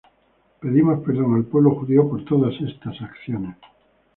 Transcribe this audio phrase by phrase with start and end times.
[0.61, 3.55] Pedimos perdón al pueblo judío por todas esas acciones.